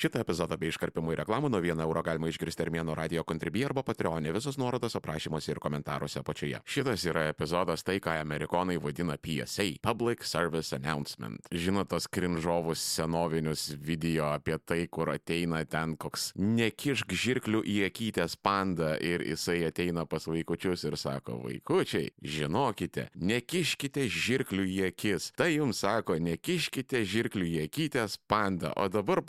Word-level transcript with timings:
Šitą 0.00 0.22
epizodą 0.24 0.56
bei 0.56 0.70
iškarpimų 0.72 1.12
ir 1.12 1.18
reklamų 1.20 1.50
nuo 1.52 1.58
1 1.60 1.82
euro 1.84 2.00
galima 2.00 2.30
išgirsti 2.30 2.62
Armėno 2.64 2.94
radio 2.96 3.20
kontribį 3.28 3.66
arba 3.66 3.82
Patreonė, 3.84 4.30
visos 4.32 4.56
nuorodos 4.56 4.94
aprašymuose 4.96 5.50
ir 5.52 5.58
komentaruose 5.60 6.22
apačioje. 6.22 6.62
Šitas 6.64 7.02
yra 7.04 7.26
epizodas 7.28 7.84
tai, 7.84 7.98
ką 8.00 8.14
amerikonai 8.22 8.78
vadina 8.80 9.18
PSA- 9.20 9.66
Public 9.88 10.24
Service 10.24 10.72
Announcement. 10.72 11.50
Žinot 11.52 11.90
tos 11.92 12.06
krinžovus 12.08 12.80
senovinius 12.80 13.76
video 13.76 14.30
apie 14.32 14.56
tai, 14.64 14.86
kur 14.86 15.10
ateina 15.12 15.66
ten 15.68 15.98
koks 15.98 16.32
nekišk 16.34 17.12
žirklių 17.12 17.60
į 17.60 17.84
akytės 17.90 18.38
panda 18.40 18.96
ir 18.96 19.20
jisai 19.20 19.66
ateina 19.68 20.06
pas 20.06 20.24
vaikučius 20.24 20.84
ir 20.84 20.96
sako, 20.96 21.42
vaikučiai, 21.44 22.08
žinokite, 22.24 23.10
nekiškite 23.14 24.08
žirklių 24.08 24.64
į 24.64 24.80
akis. 24.88 25.32
Tai 25.36 25.52
jums 25.52 25.84
sako, 25.84 26.16
nekiškite 26.16 27.04
žirklių 27.04 27.44
į 27.44 27.68
akytės 27.68 28.16
panda, 28.26 28.72
o 28.76 28.88
dabar 28.88 29.20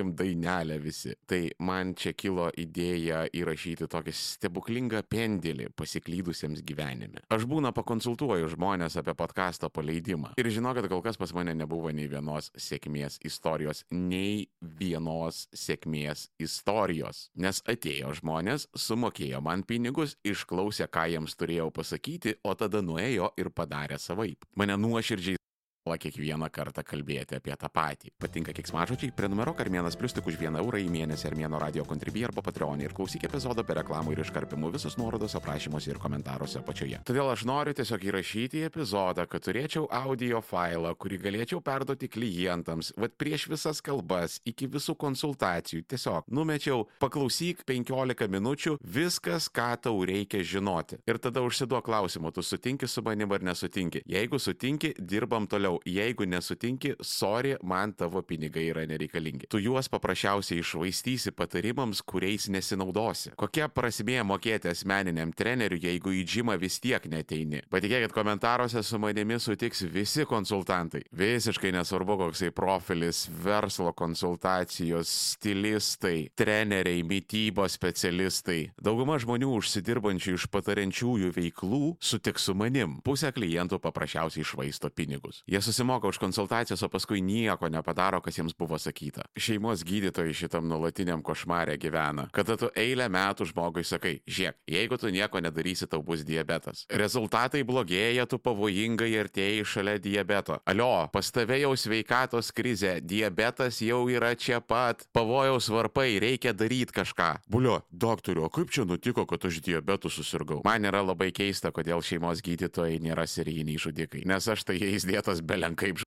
padainuokim 0.00 0.14
dainelę 0.16 0.78
visi. 0.78 1.14
Tai 1.26 1.50
man 1.58 1.94
čia 1.94 2.12
kilo 2.12 2.50
idėja 2.56 3.28
įrašyti 3.32 3.88
tokį 3.90 4.12
stebuklingą 4.14 5.02
pendėlį 5.08 5.70
pasiklydusiems 5.76 6.62
gyvenime. 6.62 7.22
Aš 7.30 7.46
būna 7.46 7.72
pakonsultuoju 7.72 8.48
žmonės 8.54 8.96
apie 8.96 9.14
podkasto 9.14 9.70
paleidimą. 9.70 10.34
Ir 10.38 10.50
žinokit, 10.50 10.88
kol 10.88 11.02
kas 11.02 11.16
pas 11.16 11.32
mane 11.34 11.54
nebuvo 11.54 11.90
nei 11.92 12.08
vienos 12.08 12.50
sėkmės 12.56 13.20
istorijos, 13.24 13.84
nei 13.90 14.48
vienos 14.60 15.48
sėkmės 15.52 16.30
istorijos. 16.38 17.30
Nes 17.34 17.62
atėjo 17.66 18.14
žmonės, 18.20 18.68
sumokėjo 18.74 19.40
man 19.40 19.64
pinigus, 19.64 20.16
išklausė, 20.24 20.88
ką 20.88 21.08
jiems 21.14 21.36
turėjau 21.36 21.70
pasakyti, 21.70 22.38
o 22.44 22.54
tada 22.54 22.82
nuėjo 22.82 23.32
ir 23.36 23.50
padarė 23.50 23.98
savaip. 23.98 24.46
Mane 24.56 24.76
nuoširdžiai 24.80 25.39
kiekvieną 25.88 26.50
kartą 26.52 26.82
kalbėti 26.84 27.36
apie 27.38 27.54
tą 27.56 27.68
patį. 27.72 28.10
Patinka 28.20 28.52
kiksmažodžiai, 28.56 29.14
prenumeruok 29.16 29.62
Armėnas 29.64 29.96
Plus 29.96 30.12
tik 30.12 30.26
už 30.28 30.36
vieną 30.40 30.60
eurą 30.60 30.80
į 30.82 30.90
mėnesį 30.92 31.30
Armėno 31.30 31.60
radio 31.60 31.86
kontribį 31.88 32.26
arba 32.28 32.44
Patreon 32.44 32.82
ir 32.84 32.92
klausyk 32.96 33.24
epizodą 33.28 33.64
be 33.66 33.78
reklamų 33.80 34.12
ir 34.12 34.22
iškarpimų 34.24 34.72
visus 34.74 34.98
nuorodos 35.00 35.34
aprašymuose 35.38 35.90
ir 35.90 36.00
komentaruose 36.02 36.60
apačioje. 36.60 37.00
Todėl 37.08 37.32
aš 37.32 37.46
noriu 37.48 37.74
tiesiog 37.76 38.04
įrašyti 38.10 38.64
epizodą, 38.68 39.24
kad 39.30 39.44
turėčiau 39.46 39.86
audio 39.88 40.42
failą, 40.44 40.92
kurį 41.00 41.20
galėčiau 41.24 41.62
perduoti 41.64 42.10
klientams, 42.12 42.92
vad 43.00 43.16
prieš 43.20 43.48
visas 43.50 43.80
kalbas, 43.84 44.38
iki 44.44 44.68
visų 44.70 44.96
konsultacijų. 45.00 45.86
Tiesiog 45.90 46.28
numečiau, 46.28 46.84
paklausyk 47.00 47.64
15 47.68 48.28
minučių, 48.30 48.76
viskas, 48.84 49.48
ką 49.48 49.72
tau 49.86 50.04
reikia 50.06 50.44
žinoti. 50.44 51.00
Ir 51.08 51.20
tada 51.22 51.42
užsiduok 51.46 51.88
klausimų, 51.88 52.34
tu 52.36 52.44
sutinki 52.44 52.88
su 52.88 53.02
manim 53.06 53.32
ar 53.32 53.44
nesutinki. 53.44 54.04
Jeigu 54.10 54.40
sutinki, 54.42 54.92
dirbam 54.98 55.48
toliau 55.50 55.69
jeigu 55.86 56.26
nesutinki, 56.28 56.94
sorry, 57.04 57.54
man 57.62 57.94
tavo 57.96 58.22
pinigai 58.26 58.66
yra 58.72 58.84
nereikalingi. 58.88 59.48
Tu 59.50 59.62
juos 59.64 59.88
paprasčiausiai 59.92 60.60
išvaistysi 60.64 61.32
patarimams, 61.36 62.02
kuriais 62.02 62.48
nesinaudosi. 62.52 63.34
Kokia 63.40 63.68
prasmė 63.72 64.20
mokėti 64.26 64.70
asmeniniam 64.72 65.32
treneriui, 65.36 65.82
jeigu 65.86 66.14
į 66.16 66.24
džimą 66.26 66.56
vis 66.60 66.80
tiek 66.82 67.06
neteini? 67.10 67.62
Patikėkit, 67.72 68.14
komentaruose 68.16 68.82
su 68.86 69.00
manimi 69.02 69.38
sutiks 69.40 69.84
visi 69.92 70.26
konsultantai. 70.28 71.04
Visiškai 71.16 71.72
nesvarbu, 71.76 72.18
koksai 72.24 72.50
profilis, 72.54 73.24
verslo 73.44 73.92
konsultacijos, 73.96 75.10
stilistai, 75.36 76.30
treneriai, 76.38 77.04
mytybos 77.06 77.76
specialistai. 77.78 78.60
Dauguma 78.80 79.18
žmonių 79.20 79.52
užsidirbančių 79.58 80.36
iš 80.38 80.48
patariančiųjų 80.52 81.32
veiklų 81.36 81.82
sutiks 82.02 82.48
su 82.48 82.56
manim. 82.58 82.98
Pusė 83.06 83.32
klientų 83.36 83.80
paprasčiausiai 83.82 84.44
išvaisto 84.44 84.90
pinigus. 84.94 85.42
Jie 85.50 85.59
susimoka 85.64 86.08
už 86.08 86.18
konsultacijas, 86.22 86.82
o 86.82 86.88
paskui 86.92 87.20
nieko 87.24 87.68
nepadaro, 87.72 88.20
kas 88.24 88.38
jiems 88.38 88.56
buvo 88.58 88.78
sakyta. 88.78 89.26
Šeimos 89.36 89.84
gydytojai 89.86 90.34
šitam 90.36 90.68
nuolatiniam 90.68 91.22
košmarė 91.22 91.76
gyvena. 91.80 92.28
Kada 92.36 92.56
tu 92.60 92.70
eilę 92.78 93.08
metų 93.12 93.48
žmogui 93.50 93.84
sakai, 93.86 94.18
žiūrėk, 94.28 94.58
jeigu 94.70 94.98
tu 95.00 95.10
nieko 95.12 95.40
nedarysi, 95.42 95.88
tau 95.90 96.02
bus 96.04 96.24
diabetas. 96.26 96.84
Rezultatai 96.90 97.62
blogėja, 97.66 98.26
tu 98.30 98.38
pavojingai 98.42 99.10
artėjai 99.24 99.64
šalia 99.66 99.96
diabeto. 100.02 100.60
Alio, 100.68 101.08
pas 101.12 101.30
tave 101.34 101.60
jau 101.62 101.72
sveikatos 101.78 102.52
krizė, 102.56 102.98
diabetas 103.00 103.80
jau 103.84 104.02
yra 104.12 104.32
čia 104.38 104.60
pat, 104.60 105.06
pavojaus 105.16 105.70
varpai, 105.72 106.18
reikia 106.22 106.54
daryti 106.56 106.96
kažką. 107.00 107.30
Bulio, 107.50 107.80
doktoriu, 107.90 108.48
kaip 108.52 108.72
čia 108.74 108.86
nutiko, 108.88 109.26
kad 109.28 109.44
aš 109.48 109.60
diabetu 109.64 110.10
susirgau? 110.12 110.60
Man 110.66 110.88
yra 110.88 111.02
labai 111.04 111.30
keista, 111.34 111.72
kodėl 111.74 112.02
šeimos 112.04 112.42
gydytojai 112.44 113.00
nėra 113.02 113.26
serijiniai 113.30 113.80
žudikai, 113.80 114.24
nes 114.28 114.48
aš 114.50 114.64
tai 114.68 114.78
jais 114.80 115.06
dėtas 115.08 115.42
belenkaip 115.50 115.98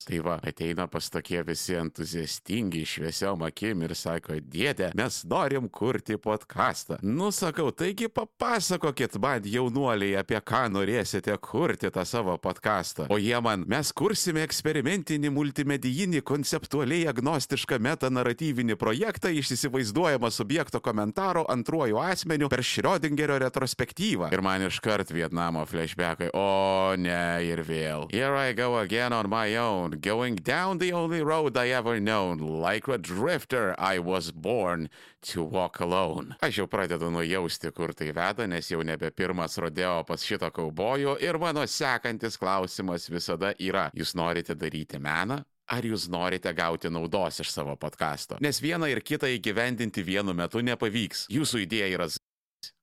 Tai 0.00 0.16
va, 0.24 0.38
ateina 0.40 0.86
pas 0.88 1.10
tokie 1.12 1.42
visi 1.44 1.74
entuziastingi, 1.76 2.86
šviesiom 2.88 3.42
akim 3.44 3.82
ir 3.84 3.92
sako, 3.92 4.38
dėdė, 4.40 4.94
mes 4.96 5.18
norim 5.28 5.66
kurti 5.68 6.16
podcastą. 6.16 6.96
Nu, 7.04 7.28
sakau, 7.36 7.68
taigi 7.68 8.08
papasakokit 8.08 9.18
man, 9.20 9.44
jaunuoliai, 9.44 10.14
apie 10.22 10.40
ką 10.40 10.62
norėsite 10.72 11.36
kurti 11.44 11.90
tą 11.92 12.06
savo 12.08 12.38
podcastą. 12.40 13.10
O 13.12 13.18
jie 13.20 13.36
man, 13.44 13.66
mes 13.68 13.90
kursime 13.92 14.40
eksperimentinį 14.46 15.34
multimedijinį, 15.36 16.24
konceptualiai 16.24 17.04
agnostišką 17.12 17.76
metanaratyvinį 17.84 18.78
projektą 18.80 19.34
iš 19.36 19.52
įsivaizduojamo 19.58 20.32
subjekto 20.32 20.80
komentaro 20.80 21.44
antruoju 21.52 22.00
asmeniu 22.00 22.48
per 22.48 22.64
Schrödingerio 22.64 23.36
retrospektyvą. 23.44 24.32
Ir 24.32 24.40
man 24.48 24.64
iškart 24.70 25.12
Vietnamo 25.12 25.68
flashbackai, 25.68 26.32
o 26.32 26.96
ne 26.96 27.20
ir 27.44 27.60
vėl. 27.68 28.08
Here 28.16 28.32
I 28.48 28.56
go 28.56 28.80
again 28.80 29.12
on 29.12 29.28
my 29.28 29.60
own. 29.60 29.89
Going 30.00 30.36
down 30.36 30.78
the 30.78 30.92
only 30.92 31.22
road 31.22 31.56
I 31.56 31.68
ever 31.68 31.98
known. 31.98 32.38
Like 32.38 32.88
a 32.88 32.98
drifter, 32.98 33.74
I 33.78 33.98
was 33.98 34.30
born 34.30 34.88
to 35.22 35.42
walk 35.42 35.80
alone. 35.80 36.36
Aš 36.42 36.62
jau 36.62 36.66
pradedu 36.66 37.10
nujausti, 37.10 37.72
kur 37.72 37.92
tai 37.92 38.12
veda, 38.12 38.46
nes 38.46 38.70
jau 38.70 38.82
nebe 38.84 39.10
pirmas 39.10 39.58
rodeo 39.58 40.04
pas 40.06 40.22
šito 40.22 40.50
kaubojų 40.50 41.18
ir 41.22 41.38
mano 41.38 41.66
sekantis 41.66 42.38
klausimas 42.40 43.08
visada 43.10 43.54
yra, 43.58 43.90
jūs 43.94 44.14
norite 44.14 44.54
daryti 44.54 45.00
meną? 45.00 45.42
Ar 45.70 45.86
jūs 45.86 46.08
norite 46.10 46.50
gauti 46.54 46.90
naudos 46.90 47.38
iš 47.44 47.52
savo 47.54 47.76
podkasto? 47.78 48.40
Nes 48.42 48.58
vieną 48.58 48.88
ir 48.90 49.04
kitą 49.06 49.28
įgyvendinti 49.30 50.02
vienu 50.02 50.34
metu 50.34 50.64
nepavyks. 50.66 51.28
Jūsų 51.30 51.62
idėja 51.62 51.92
yra 51.94 52.08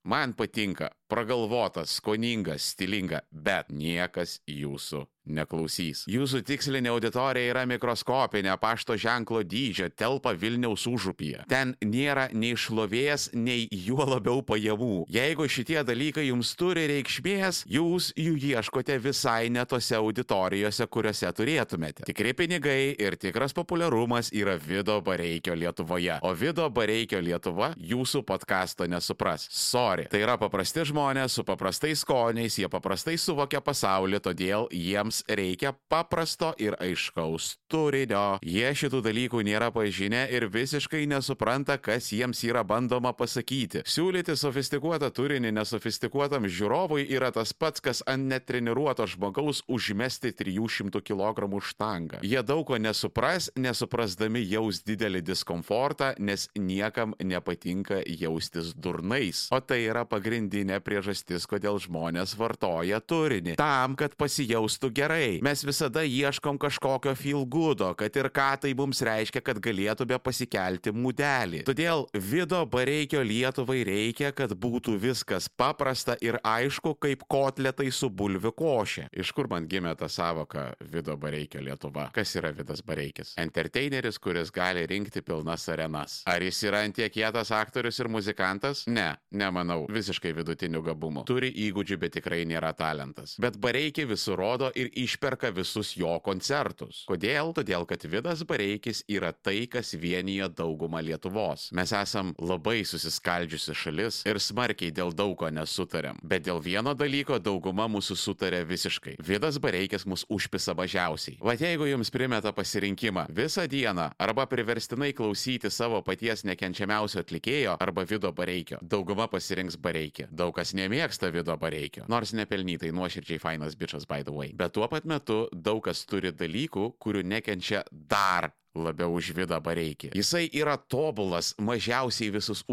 man 0.07 0.33
patinka, 0.33 0.89
pragalvotas, 1.11 1.97
skoningas, 1.99 2.71
stilinga, 2.73 3.21
bet 3.31 3.71
niekas 3.71 4.39
jūsų 4.47 5.05
neklausys. 5.27 6.05
Jūsų 6.07 6.41
tikslinė 6.47 6.91
auditorija 6.93 7.51
yra 7.51 7.63
mikroskopinė, 7.67 8.53
pašto 8.61 8.95
ženklo 8.99 9.41
dydžio, 9.43 9.89
telpa 9.91 10.33
Vilniaus 10.37 10.85
užupyje. 10.87 11.43
Ten 11.51 11.75
nėra 11.83 12.27
nei 12.31 12.55
šlovės, 12.55 13.29
nei 13.35 13.67
juo 13.71 14.05
labiau 14.07 14.43
pajamų. 14.47 15.05
Jeigu 15.11 15.47
šitie 15.51 15.79
dalykai 15.87 16.27
jums 16.29 16.53
turi 16.59 16.87
reikšmės, 16.91 17.65
jūs 17.71 18.13
jų 18.15 18.37
ieškote 18.53 18.97
visai 19.03 19.51
ne 19.53 19.65
tose 19.67 19.97
auditorijose, 19.99 20.87
kuriuose 20.87 21.31
turėtumėte. 21.35 22.07
Tikri 22.07 22.33
pinigai 22.37 22.95
ir 22.95 23.19
tikras 23.19 23.55
populiarumas 23.57 24.31
yra 24.35 24.57
Vido 24.61 24.99
Bareikio 25.03 25.55
Lietuvoje. 25.57 26.21
O 26.23 26.33
Vido 26.37 26.69
Bareikio 26.71 27.19
Lietuva 27.23 27.73
jūsų 27.75 28.23
podkasto 28.27 28.87
nesupras. 28.87 29.47
Sorry. 29.51 29.96
Tai 30.05 30.21
yra 30.21 30.37
paprasti 30.37 30.85
žmonės 30.85 31.33
su 31.39 31.43
paprastais 31.47 32.03
skoniais, 32.05 32.59
jie 32.59 32.69
paprastai 32.69 33.17
suvokia 33.17 33.61
pasaulį, 33.65 34.19
todėl 34.21 34.67
jiems 34.69 35.23
reikia 35.25 35.73
paprasto 35.89 36.53
ir 36.61 36.77
aiškaus 36.83 37.55
turinio. 37.71 38.37
Jie 38.45 38.69
šitų 38.77 39.01
dalykų 39.07 39.41
nėra 39.47 39.71
pažinę 39.73 40.27
ir 40.29 40.47
visiškai 40.53 41.05
nesupranta, 41.09 41.79
kas 41.81 42.11
jiems 42.13 42.43
yra 42.45 42.61
bandoma 42.67 43.13
pasakyti. 43.17 43.81
Siūlyti 43.87 44.37
sofistikuotą 44.37 45.09
turinį 45.09 45.55
nesofistikuotam 45.57 46.45
žiūrovui 46.45 47.07
yra 47.09 47.31
tas 47.33 47.55
pats, 47.57 47.81
kas 47.81 48.03
ant 48.05 48.29
netreniruoto 48.29 49.07
žmogaus 49.09 49.63
užmesti 49.67 50.33
300 50.37 51.01
kg 51.01 51.61
štangą. 51.63 52.21
Jie 52.27 52.43
daug 52.45 52.67
ko 52.67 52.77
nesupras, 52.81 53.49
nesuprasdami 53.55 54.41
jaus 54.43 54.81
didelį 54.83 55.21
diskomfortą, 55.23 56.13
nes 56.19 56.49
niekam 56.59 57.15
nepatinka 57.23 58.01
jaustis 58.05 58.73
durnais. 58.75 59.47
O 59.55 59.61
tai 59.63 59.86
yra 59.87 60.03
pagrindinė 60.07 60.79
priežastis, 60.83 61.47
kodėl 61.49 61.79
žmonės 61.81 62.35
vartoja 62.37 62.99
turinį. 63.01 63.55
Tam, 63.59 63.95
kad 63.99 64.15
pasijaustų 64.19 64.91
gerai. 64.95 65.29
Mes 65.45 65.63
visada 65.65 66.03
ieškom 66.05 66.59
kažkokio 66.61 67.13
feel 67.17 67.45
goodo, 67.47 67.93
kad 67.97 68.15
ir 68.19 68.29
ką 68.33 68.49
tai 68.63 68.73
mums 68.77 69.01
reiškia, 69.05 69.41
kad 69.45 69.61
galėtume 69.63 70.19
pasikelti 70.23 70.93
mūdelį. 70.95 71.63
Todėl 71.67 72.07
vido 72.13 72.63
bareikio 72.69 73.23
Lietuvai 73.25 73.81
reikia, 73.87 74.31
kad 74.35 74.53
būtų 74.57 74.97
viskas 75.01 75.49
paprasta 75.49 76.17
ir 76.23 76.39
aišku, 76.43 76.95
kaip 77.03 77.25
kotletai 77.31 77.89
su 77.93 78.09
bulvių 78.09 78.53
košė. 78.57 79.07
Iš 79.15 79.33
kur 79.35 79.49
man 79.51 79.67
gimė 79.69 79.95
ta 79.99 80.09
savoka 80.11 80.69
vido 80.81 81.17
bareikio 81.19 81.61
Lietuva? 81.63 82.09
Kas 82.15 82.35
yra 82.39 82.51
vidas 82.55 82.83
bareikis? 82.85 83.35
Entertaineris, 83.41 84.19
kuris 84.21 84.51
gali 84.53 84.85
rinkti 84.89 85.23
pilnas 85.25 85.67
arenas. 85.71 86.21
Ar 86.29 86.43
jis 86.43 86.61
yra 86.67 86.83
antiek 86.87 87.13
kietas 87.13 87.51
aktorius 87.55 87.99
ir 88.01 88.09
muzikantas? 88.11 88.85
Ne, 88.87 89.09
nemanau, 89.31 89.76
žinau, 89.77 89.95
visiškai 89.97 90.33
vidutinių 90.35 90.81
gabumų. 90.85 91.23
Turi 91.27 91.51
įgūdžių, 91.67 91.97
bet 91.99 92.15
tikrai 92.17 92.45
nėra 92.47 92.73
talentas. 92.73 93.37
Bet 93.39 93.57
Bareikį 93.57 94.07
visur 94.13 94.37
rodo 94.37 94.71
ir 94.75 94.89
išperka 94.93 95.51
visus 95.51 95.95
jo 95.97 96.19
koncertus. 96.23 97.05
Kodėl? 97.07 97.53
Todėl, 97.53 97.85
kad 97.85 98.03
Vidas 98.05 98.43
Bareikis 98.43 99.03
yra 99.07 99.31
tai, 99.31 99.67
kas 99.67 99.93
vienyje 99.93 100.49
daugumą 100.49 101.01
Lietuvos. 101.01 101.71
Mes 101.71 101.91
esam 101.91 102.33
labai 102.39 102.83
susiskaldžiusi 102.85 103.75
šalis 103.75 104.21
ir 104.25 104.39
smarkiai 104.39 104.91
dėl 104.91 105.13
daug 105.13 105.35
ko 105.37 105.49
nesutariam. 105.49 106.17
Bet 106.23 106.45
dėl 106.47 106.61
vieno 106.63 106.93
dalyko 106.97 107.39
dauguma 107.39 107.87
mūsų 107.87 108.17
sutarė 108.17 108.63
visiškai. 108.67 109.17
Vidas 109.21 109.59
Bareikis 109.61 110.05
mus 110.05 110.25
užpisa 110.29 110.73
mažiausiai. 110.77 111.37
Va 111.41 111.57
jeigu 111.57 111.87
jums 111.89 112.11
primeta 112.13 112.53
pasirinkimą 112.55 113.27
visą 113.29 113.67
dieną 113.67 114.11
arba 114.17 114.47
priverstinai 114.49 115.13
klausyti 115.13 115.69
savo 115.73 116.01
paties 116.05 116.45
nekenčiamiausio 116.47 117.21
atlikėjo 117.21 117.77
arba 117.81 118.05
Vido 118.07 118.31
Bareikio, 118.33 118.79
dauguma 118.81 119.27
pasirinks 119.57 119.77
Bareikį. 119.81 120.27
Daug 120.31 120.53
kas 120.55 120.73
nemėgsta 120.77 121.31
Vido 121.33 121.55
Bareikio, 121.57 122.05
nors 122.07 122.33
nepelnytai 122.33 122.91
nuoširdžiai 122.93 123.39
fainas 123.41 123.75
bičias 123.75 124.05
by 124.05 124.23
the 124.23 124.31
way. 124.31 124.53
Bet 124.53 124.73
tuo 124.73 124.87
pat 124.87 125.05
metu 125.05 125.47
daug 125.51 125.81
kas 125.83 126.05
turi 126.05 126.31
dalykų, 126.31 126.93
kurių 126.99 127.23
nekenčia 127.25 127.83
dar 127.91 128.51
labiau 128.75 129.15
už 129.17 129.33
Vidą 129.33 129.59
Bareikį. 129.59 130.13
Jisai 130.13 130.47
yra 130.53 130.77
tobulas 130.77 131.55
mažiausiai 131.57 132.29
visus 132.31 132.63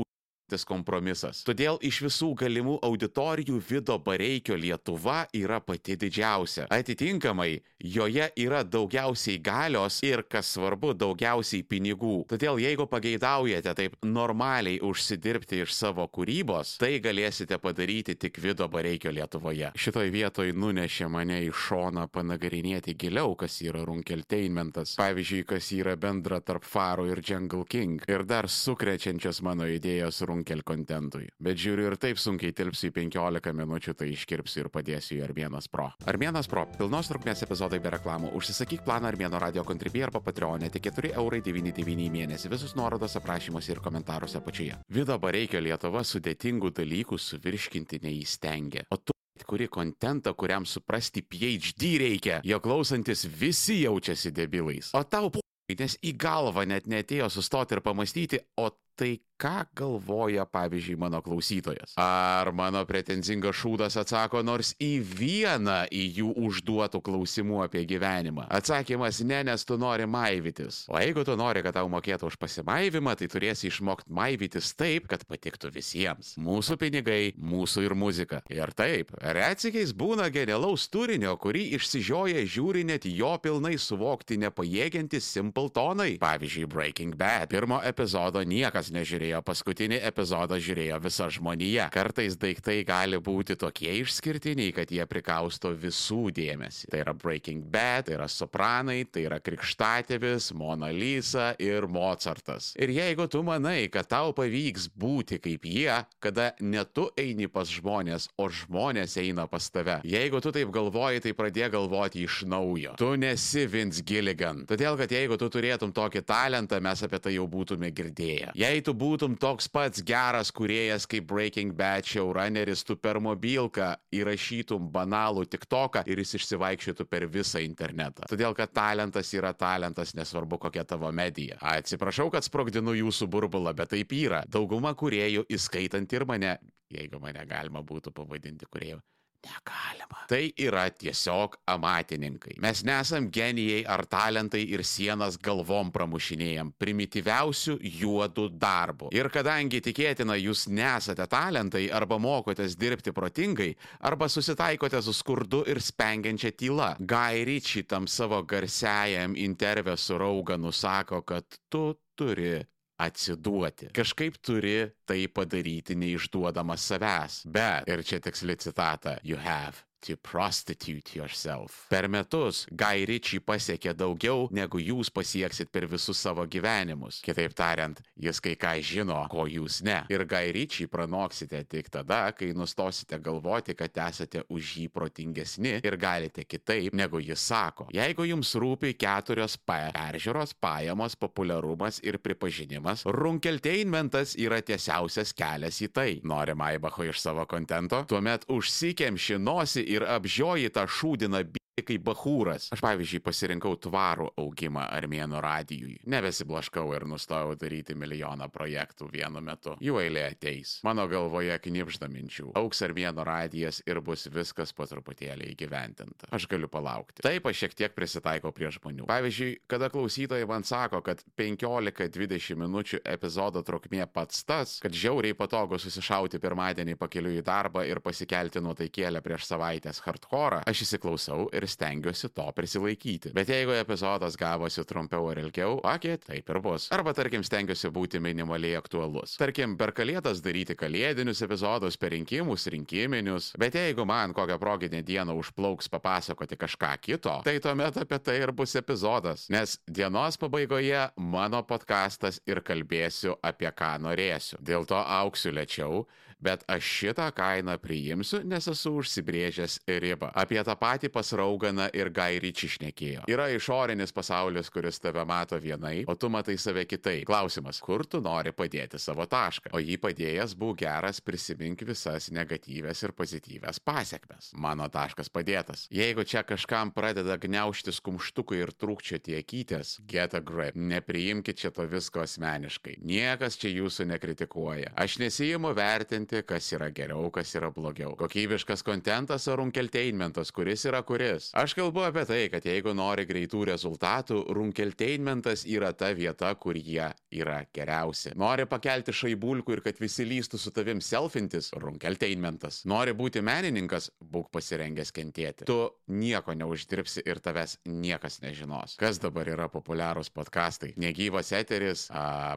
tas 0.50 0.64
kompromisas. 0.69 1.43
Todėl 1.46 1.79
iš 1.85 2.02
visų 2.06 2.32
galimų 2.44 2.79
auditorijų 2.85 3.61
Vido 3.69 3.99
Bareikio 4.02 4.56
Lietuva 4.58 5.25
yra 5.35 5.61
pati 5.64 5.96
didžiausia. 6.00 6.67
Atitinkamai, 6.75 7.62
joje 7.79 8.29
yra 8.41 8.62
daugiausiai 8.64 9.41
galios 9.44 10.00
ir, 10.06 10.25
kas 10.29 10.52
svarbu, 10.55 10.94
daugiausiai 10.99 11.64
pinigų. 11.69 12.25
Todėl 12.31 12.61
jeigu 12.62 12.87
pageidaujate 12.91 13.75
taip 13.76 13.96
normaliai 14.05 14.81
užsidirbti 14.85 15.62
iš 15.64 15.75
savo 15.76 16.06
kūrybos, 16.12 16.76
tai 16.82 16.99
galėsite 17.05 17.58
padaryti 17.62 18.17
tik 18.20 18.41
Vido 18.43 18.69
Bareikio 18.69 19.12
Lietuvoje. 19.14 19.73
Šitoj 19.79 20.12
vietoj 20.14 20.52
nunešė 20.56 21.08
mane 21.12 21.41
į 21.46 21.52
šoną 21.64 22.06
panagarinėti 22.14 22.96
giliau, 22.99 23.35
kas 23.38 23.61
yra 23.64 23.85
runkelteinmentas. 23.88 24.96
Pavyzdžiui, 25.00 25.44
kas 25.49 25.70
yra 25.76 25.96
bendra 26.00 26.41
tarp 26.44 26.67
Faro 26.69 27.06
ir 27.08 27.23
Jungle 27.25 27.64
King. 27.69 28.02
Ir 28.11 28.25
dar 28.29 28.49
sukrečiančias 28.50 29.41
mano 29.44 29.67
idėjos 29.70 30.23
runkelteinmentas 30.29 30.34
runkel 30.35 30.65
kontentui. 30.67 31.31
Bet 31.39 31.59
žiūriu 31.63 31.89
ir 31.89 31.97
taip 32.03 32.21
sunkiai 32.21 32.55
tilpsiu 32.57 32.91
į 32.91 32.95
15 32.99 33.55
minučių, 33.57 33.95
tai 33.99 34.11
iškirpsiu 34.13 34.65
ir 34.65 34.71
padėsiu 34.75 35.19
į 35.21 35.25
Armėnas 35.29 35.71
Pro. 35.71 35.89
Armėnas 36.11 36.51
Pro- 36.51 36.67
pilnos 36.79 37.11
trukmės 37.11 37.45
epizodai 37.47 37.81
be 37.81 37.95
reklamų. 37.95 38.35
Užsisakyk 38.35 38.85
planą 38.85 39.13
Armėno 39.13 39.41
radio 39.41 39.65
kontribį 39.65 40.09
arba 40.09 40.21
Patreonė 40.21 40.71
tik 40.71 40.91
4,99 40.91 42.11
mėnesį. 42.11 42.51
Visus 42.51 42.75
nuorodos 42.75 43.17
aprašymuose 43.17 43.71
ir 43.71 43.81
komentaruose 43.81 44.39
apačioje. 44.39 44.79
Vido 44.91 45.19
Bareikio 45.19 45.61
Lietuva 45.61 46.05
sudėtingų 46.05 46.71
dalykų 46.75 47.19
suvirškinti 47.19 48.01
neįstengia. 48.03 48.85
O 48.91 48.97
tu 48.97 49.13
kuri 49.47 49.69
kontentą, 49.69 50.35
kuriam 50.35 50.67
suprasti 50.67 51.23
PhD 51.23 51.99
reikia, 51.99 52.41
jo 52.45 52.61
klausantis 52.61 53.25
visi 53.27 53.83
jaučiasi 53.83 54.31
debilais. 54.31 54.93
O 54.95 55.03
tau, 55.03 55.31
nes 55.73 55.99
į 56.05 56.15
galvą 56.21 56.67
net 56.69 56.87
netėjo 56.87 57.31
sustoti 57.33 57.75
ir 57.75 57.83
pamastyti, 57.85 58.41
o 58.57 58.71
tai 58.95 59.17
ką 59.41 59.65
galvoja, 59.77 60.47
pavyzdžiui, 60.47 60.97
mano 60.99 61.21
klausytojas. 61.23 61.95
Ar 62.01 62.51
mano 62.55 62.85
pretenzingas 62.87 63.57
šūdas 63.59 63.99
atsako 64.01 64.43
nors 64.47 64.73
į 64.83 64.93
vieną 65.05 65.85
į 65.93 66.05
jų 66.21 66.31
užduotų 66.47 67.01
klausimų 67.05 67.65
apie 67.67 67.85
gyvenimą? 67.89 68.47
Atsakymas 68.55 69.21
ne, 69.27 69.43
nes 69.49 69.67
tu 69.67 69.79
nori 69.81 70.07
maivytis. 70.07 70.85
O 70.89 71.01
jeigu 71.01 71.25
tu 71.27 71.37
nori, 71.39 71.65
kad 71.67 71.77
tau 71.77 71.91
mokėtų 71.93 72.31
už 72.31 72.39
pasimaivimą, 72.41 73.17
tai 73.19 73.29
turėsi 73.33 73.69
išmokti 73.71 74.15
maivytis 74.15 74.73
taip, 74.79 75.09
kad 75.11 75.27
patiktų 75.29 75.73
visiems. 75.75 76.35
Mūsų 76.41 76.79
pinigai, 76.81 77.35
mūsų 77.35 77.85
ir 77.89 77.97
muzika. 77.99 78.43
Ir 78.53 78.73
taip, 78.77 79.13
retsikiais 79.19 79.95
būna 79.97 80.31
genialaus 80.35 80.87
turinio, 80.93 81.35
kurį 81.41 81.67
išsižioja 81.79 82.47
žiūri 82.47 82.87
net 82.89 83.09
jo 83.11 83.35
pilnai 83.43 83.75
suvokti 83.83 84.39
nepajėgiantis 84.47 85.33
Simpletonai. 85.35 86.15
Pavyzdžiui, 86.23 86.69
Breaking 86.71 87.19
Bad. 87.19 87.51
Pirmo 87.53 87.81
epizodo 87.85 88.41
niekas 88.47 88.93
nežiūrėjo 88.95 89.24
žiūrėjo 89.25 89.41
paskutinį 89.44 89.99
epizodą, 90.05 90.59
žiūrėjo 90.61 90.99
visa 91.00 91.29
žmonija. 91.32 91.88
Kartais 91.93 92.37
daiktai 92.37 92.85
gali 92.85 93.17
būti 93.17 93.56
tokie 93.56 93.93
išskirtiniai, 94.03 94.73
kad 94.76 94.91
jie 94.93 95.05
prikausto 95.09 95.73
visų 95.73 96.31
dėmesį. 96.35 96.91
Tai 96.93 97.00
yra 97.00 97.15
Breaking 97.15 97.65
Bad, 97.65 98.06
tai 98.06 98.19
yra 98.19 98.29
Sopranai, 98.29 99.05
tai 99.09 99.25
yra 99.25 99.41
Krikštatėvis, 99.41 100.53
Mona 100.55 100.91
Lisa 100.93 101.55
ir 101.59 101.87
Mozartas. 101.88 102.75
Ir 102.76 102.93
jeigu 102.93 103.26
tu 103.29 103.43
manai, 103.43 103.88
kad 103.88 104.09
tau 104.11 104.35
pavyks 104.37 104.91
būti 104.93 105.41
kaip 105.41 105.65
jie, 105.65 106.05
kada 106.20 106.53
ne 106.61 106.85
tu 106.85 107.09
eini 107.17 107.49
pas 107.49 107.69
žmonės, 107.69 108.29
o 108.37 108.50
žmonės 108.53 109.17
eina 109.23 109.49
pas 109.49 109.65
tave. 109.73 110.00
Jeigu 110.05 110.43
tu 110.44 110.53
taip 110.53 110.73
galvoji, 110.75 111.25
tai 111.25 111.32
pradėk 111.37 111.73
galvoti 111.75 112.27
iš 112.27 112.43
naujo. 112.50 112.94
Tu 113.00 113.15
nesi 113.20 113.65
Vince 113.70 114.05
Gilligan. 114.05 114.65
Todėl, 114.69 114.99
kad 115.00 115.12
jeigu 115.12 115.38
tu 115.41 115.49
turėtum 115.49 115.94
tokį 115.97 116.25
talentą, 116.29 116.81
mes 116.85 117.06
apie 117.06 117.23
tai 117.23 117.37
jau 117.38 117.49
būtume 117.50 117.88
girdėję. 117.94 118.53
Jei 118.59 118.85
tu 118.85 118.93
būtum 118.94 119.14
būtum 119.15 119.37
toks 119.39 119.69
pats 119.71 120.03
geras 120.03 120.51
kuriejas 120.51 121.07
kaip 121.07 121.29
Breaking 121.31 121.71
Bad 121.79 122.09
showrunneris, 122.09 122.83
tu 122.87 122.97
per 122.99 123.21
mobilką 123.23 123.93
įrašytum 124.15 124.89
banalų 124.95 125.45
tik 125.53 125.69
toką 125.71 126.03
ir 126.11 126.19
jis 126.19 126.35
išsivaikščiotų 126.41 127.07
per 127.07 127.29
visą 127.31 127.63
internetą. 127.63 128.27
Todėl, 128.31 128.57
kad 128.59 128.75
talentas 128.75 129.31
yra 129.37 129.53
talentas, 129.55 130.17
nesvarbu 130.19 130.59
kokia 130.67 130.83
tavo 130.89 131.13
medija. 131.15 131.61
Atsiprašau, 131.63 132.27
kad 132.35 132.47
sprogdinu 132.47 132.97
jūsų 132.99 133.31
burbulą, 133.31 133.75
bet 133.79 133.95
taip 133.95 134.15
yra. 134.19 134.43
Dauguma 134.51 134.95
kuriejų, 134.99 135.47
įskaitant 135.55 136.19
ir 136.19 136.27
mane, 136.27 136.57
jeigu 136.91 137.23
mane 137.23 137.47
galima 137.47 137.85
būtų 137.87 138.11
pavadinti 138.17 138.67
kuriejų, 138.67 138.99
Negalima. 139.44 140.25
Tai 140.29 140.43
yra 140.56 140.87
tiesiog 140.91 141.58
amatininkai. 141.69 142.56
Mes 142.64 142.81
nesam 142.87 143.29
genijai 143.32 143.82
ar 143.85 144.05
talentai 144.08 144.62
ir 144.73 144.85
sienas 144.87 145.37
galvom 145.37 145.91
pramušinėjam 145.94 146.73
primityviausių 146.81 147.76
juodų 148.00 148.46
darbų. 148.61 149.11
Ir 149.14 149.29
kadangi 149.32 149.82
tikėtina 149.85 150.38
jūs 150.41 150.67
nesate 150.73 151.26
talentai 151.31 151.87
arba 151.93 152.19
mokotės 152.19 152.79
dirbti 152.81 153.12
protingai, 153.12 153.70
arba 154.00 154.29
susitaikote 154.32 155.02
su 155.05 155.12
skurdu 155.12 155.64
ir 155.69 155.82
spengiančia 155.85 156.55
tyla, 156.56 156.94
Guy 157.00 157.61
šitam 157.64 158.08
savo 158.08 158.43
garsiajam 158.43 159.37
interviu 159.37 159.96
su 159.96 160.19
Rauganu 160.19 160.73
sako, 160.73 161.23
kad 161.23 161.44
tu 161.69 161.94
turi 162.17 162.62
atsiduoti. 162.99 163.91
Kažkaip 163.96 164.38
turi 164.44 164.91
tai 165.06 165.26
padaryti 165.29 165.96
neišduodamas 165.99 166.87
savęs. 166.93 167.41
Bet, 167.50 167.88
ir 167.88 168.05
čia 168.06 168.20
tiksli 168.23 168.56
citata, 168.56 169.19
you 169.25 169.38
have 169.41 169.82
to 170.05 170.17
prostitute 170.17 171.17
yourself. 171.17 171.87
Per 171.89 172.09
metus 172.09 172.65
Guy 172.71 173.06
Ritchie 173.09 173.41
pasiekė 173.41 173.95
daugiau, 173.97 174.49
negu 174.53 174.81
jūs 174.83 175.11
pasieksit 175.15 175.70
per 175.73 175.87
visus 175.89 176.20
savo 176.20 176.44
gyvenimus. 176.44 177.23
Kitaip 177.25 177.55
tariant, 177.56 178.01
jis 178.20 178.41
kai 178.44 178.55
ką 178.61 178.75
žino, 178.84 179.17
ko 179.32 179.46
jūs 179.49 179.81
ne. 179.87 180.03
Ir 180.13 180.27
Guy 180.29 180.53
Ritchie 180.55 180.89
pranoksite 180.93 181.63
tik 181.69 181.89
tada, 181.94 182.27
kai 182.37 182.53
nustosite 182.56 183.19
galvoti, 183.23 183.77
kad 183.79 183.96
esate 184.05 184.44
už 184.53 184.75
jį 184.81 184.89
protingesni 184.93 185.79
ir 185.81 185.96
galite 186.01 186.44
kitaip, 186.44 186.93
negu 186.94 187.23
jis 187.25 187.41
sako. 187.41 187.89
Jeigu 187.94 188.29
jums 188.29 188.53
rūpi 188.61 188.93
keturios 189.01 189.56
P- 189.56 189.79
peržiūros, 189.96 190.55
pajamos, 190.61 191.17
populiarumas 191.17 192.01
ir 192.05 192.19
pripažinimas, 192.19 193.05
runkelteinmentas 193.06 194.37
yra 194.37 194.61
tiesiausias 194.61 195.32
kelias 195.32 195.81
į 195.81 195.89
tai. 195.93 196.20
Nori 196.25 196.55
Maibacho 196.55 197.08
iš 197.08 197.20
savo 197.20 197.46
kontento? 197.46 198.05
Tuomet 198.08 198.44
užsikemši 198.49 199.39
nosį 199.41 199.87
ir 199.96 200.06
apžioji 200.17 200.70
tą 200.74 200.86
šūdiną 200.91 201.44
kaip 201.83 202.05
bahūras. 202.07 202.69
Aš 202.75 202.83
pavyzdžiui 202.85 203.21
pasirinkau 203.25 203.75
tvarų 203.83 204.29
augimą 204.39 204.85
Armėno 204.95 205.41
radijui. 205.43 205.97
Nebesiblaškau 206.11 206.87
ir 206.95 207.07
nustojau 207.11 207.57
daryti 207.59 207.97
milijoną 207.99 208.47
projektų 208.55 209.09
vienu 209.11 209.43
metu. 209.43 209.75
Jų 209.83 209.99
eilė 210.05 210.29
ateis. 210.29 210.77
Mano 210.87 211.09
galvoje 211.11 211.57
knipžda 211.67 212.07
minčių. 212.13 212.53
Auks 212.61 212.85
Armėno 212.87 213.25
radijas 213.27 213.83
ir 213.89 213.99
bus 214.05 214.29
viskas 214.31 214.75
po 214.77 214.87
truputėlį 214.87 215.51
įgyventinta. 215.55 216.31
Aš 216.35 216.47
galiu 216.51 216.71
palaukti. 216.71 217.25
Taip, 217.27 217.49
aš 217.51 217.65
šiek 217.65 217.77
tiek 217.81 217.97
prisitaikau 217.97 218.55
prie 218.55 218.71
žmonių. 218.75 219.09
Pavyzdžiui, 219.11 219.57
kada 219.71 219.91
klausytojai 219.91 220.47
man 220.51 220.67
sako, 220.69 221.03
kad 221.07 221.25
15-20 221.41 222.61
minučių 222.61 223.03
epizodo 223.17 223.65
trukmė 223.67 224.07
pats 224.13 224.45
tas, 224.47 224.77
kad 224.85 224.95
žiauriai 224.95 225.35
patogu 225.39 225.81
susišauti 225.83 226.39
pirmadienį 226.43 226.95
pakeliu 227.01 227.35
į 227.35 227.45
darbą 227.47 227.83
ir 227.89 228.03
pasikelti 228.05 228.63
nuotaikėlę 228.63 229.25
prieš 229.25 229.49
savaitės 229.51 230.03
hardcore, 230.05 230.63
aš 230.71 230.85
įsiklausau 230.87 231.49
ir 231.55 231.64
ir 231.65 231.71
stengiuosi 231.73 232.31
to 232.37 232.47
prisilaikyti. 232.56 233.33
Bet 233.37 233.51
jeigu 233.51 233.75
epizodas 233.79 234.37
gavosi 234.41 234.85
trumpiau 234.89 235.31
ar 235.33 235.41
ilgiau, 235.43 235.79
akė, 235.89 236.17
taip 236.23 236.51
ir 236.53 236.61
bus. 236.65 236.89
Arba 236.94 237.15
tarkim 237.17 237.44
stengiuosi 237.47 237.91
būti 237.94 238.21
minimaliai 238.23 238.77
aktualus. 238.79 239.37
Tarkim, 239.41 239.79
per 239.81 239.94
kalėdas 239.97 240.43
daryti 240.44 240.77
kalėdinius 240.79 241.43
epizodus, 241.47 241.99
per 242.01 242.15
rinkimus 242.15 242.69
rinkiminius, 242.75 243.53
bet 243.61 243.79
jeigu 243.79 244.06
man 244.09 244.35
kokią 244.37 244.59
proginę 244.61 245.03
dieną 245.06 245.37
užplauks 245.41 245.91
papasakoti 245.93 246.59
kažką 246.61 246.93
kito, 247.01 247.39
tai 247.47 247.59
tuomet 247.65 247.99
apie 248.05 248.21
tai 248.21 248.39
ir 248.43 248.53
bus 248.53 248.77
epizodas. 248.79 249.49
Nes 249.53 249.79
dienos 249.89 250.39
pabaigoje 250.41 251.09
mano 251.17 251.63
podkastas 251.67 252.41
ir 252.47 252.61
kalbėsiu 252.67 253.39
apie 253.43 253.71
ką 253.73 253.94
norėsiu. 254.05 254.61
Dėl 254.65 254.87
to 254.89 255.01
auksiu 255.01 255.55
lėčiau, 255.55 256.05
Bet 256.44 256.65
aš 256.69 256.84
šitą 256.84 257.31
kainą 257.34 257.79
priimsiu, 257.81 258.43
nes 258.44 258.69
esu 258.69 258.93
užsibrėžęs 259.01 259.79
ribą. 260.05 260.29
Apie 260.36 260.60
tą 260.67 260.74
patį 260.77 261.08
pasrauganą 261.15 261.89
ir 261.96 262.10
gairičį 262.15 262.70
šnekėjo. 262.77 263.24
Yra 263.32 263.48
išorinis 263.55 264.13
pasaulis, 264.13 264.69
kuris 264.72 265.01
tave 265.01 265.24
mato 265.29 265.56
vienai, 265.60 266.05
o 266.05 266.17
tu 266.20 266.29
matai 266.32 266.58
save 266.60 266.84
kitai. 266.91 267.22
Klausimas, 267.24 267.81
kur 267.84 268.05
tu 268.05 268.20
nori 268.24 268.53
padėti 268.53 269.01
savo 269.01 269.24
tašką? 269.31 269.72
O 269.72 269.81
jį 269.81 269.96
padėjęs 270.03 270.56
būk 270.60 270.82
geras, 270.84 271.22
prisimink 271.24 271.86
visas 271.89 272.29
negatyves 272.34 273.03
ir 273.06 273.15
pozityves 273.17 273.81
pasiekmes. 273.84 274.53
Mano 274.60 274.91
taškas 274.93 275.32
padėtas. 275.32 275.86
Jeigu 275.94 276.27
čia 276.29 276.44
kažkam 276.44 276.93
pradeda 276.94 277.39
gniaužtis 277.41 278.03
kumštukai 278.05 278.60
ir 278.60 278.74
trūkčioti 278.77 279.39
akytės, 279.41 279.96
get 280.10 280.36
a 280.36 280.43
grip. 280.44 280.77
Nepriimkite 280.77 281.65
čia 281.65 281.70
to 281.74 281.86
visko 281.89 282.24
asmeniškai. 282.24 282.98
Niekas 283.05 283.56
čia 283.60 283.70
jūsų 283.72 284.08
nekritikuoja. 284.10 284.93
Aš 285.01 285.19
nesijimu 285.22 285.72
vertinti, 285.77 286.33
kas 286.43 286.72
yra 286.74 286.91
geriau, 286.94 287.31
kas 287.34 287.55
yra 287.55 287.70
blogiau. 287.74 288.17
Kokybiškas 288.19 288.82
kontentas 288.86 289.46
ar 289.48 289.60
runkelteinmentas, 289.60 290.50
kuris 290.55 290.84
yra 290.88 291.03
kuris. 291.06 291.50
Aš 291.55 291.76
kalbu 291.79 292.03
apie 292.08 292.24
tai, 292.29 292.41
kad 292.53 292.67
jeigu 292.67 292.94
nori 292.96 293.26
greitų 293.29 293.64
rezultatų, 293.70 294.41
runkelteinmentas 294.56 295.64
yra 295.70 295.93
ta 295.94 296.10
vieta, 296.17 296.50
kur 296.58 296.76
jie 296.76 297.10
yra 297.34 297.60
geriausi. 297.74 298.34
Nori 298.38 298.67
pakelti 298.70 299.14
šaibulkų 299.14 299.79
ir 299.79 299.84
kad 299.84 300.00
visi 300.03 300.26
lystų 300.26 300.60
su 300.60 300.72
tavim 300.74 301.03
selfintis, 301.05 301.70
runkelteinmentas. 301.79 302.82
Nori 302.91 303.14
būti 303.17 303.43
menininkas, 303.44 304.10
būk 304.19 304.50
pasirengęs 304.55 305.12
kentėti. 305.14 305.69
Tu 305.69 305.79
nieko 306.10 306.56
neuždirbsi 306.58 307.24
ir 307.29 307.41
tavęs 307.44 307.79
niekas 307.88 308.41
nežinos. 308.44 308.96
Kas 309.00 309.20
dabar 309.22 309.48
yra 309.50 309.69
populiarūs 309.72 310.32
podkastai? 310.34 310.94
Negyvas 311.00 311.53
eteris, 311.56 312.06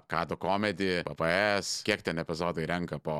Kado 0.08 0.38
komedija, 0.40 1.04
PPS, 1.08 1.82
kiek 1.88 2.04
ten 2.06 2.22
epizodai 2.22 2.68
renka 2.70 3.00
po 3.04 3.20